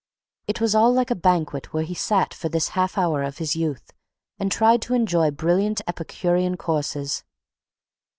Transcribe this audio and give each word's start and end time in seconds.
It 0.47 0.59
was 0.59 0.73
all 0.73 0.91
like 0.91 1.11
a 1.11 1.15
banquet 1.15 1.73
where 1.73 1.83
he 1.83 1.93
sat 1.93 2.33
for 2.33 2.49
this 2.49 2.69
half 2.69 2.97
hour 2.97 3.21
of 3.21 3.37
his 3.37 3.55
youth 3.55 3.93
and 4.39 4.51
tried 4.51 4.81
to 4.81 4.95
enjoy 4.95 5.29
brilliant 5.29 5.81
epicurean 5.87 6.57
courses. 6.57 7.23